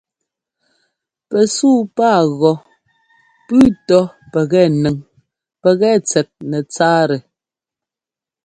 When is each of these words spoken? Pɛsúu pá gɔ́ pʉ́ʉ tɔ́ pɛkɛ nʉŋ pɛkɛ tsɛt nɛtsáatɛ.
Pɛsúu 1.29 1.79
pá 1.97 2.09
gɔ́ 2.39 2.53
pʉ́ʉ 3.47 3.67
tɔ́ 3.87 4.03
pɛkɛ 4.31 4.61
nʉŋ 4.81 4.97
pɛkɛ 5.61 5.89
tsɛt 6.07 6.29
nɛtsáatɛ. 6.49 7.15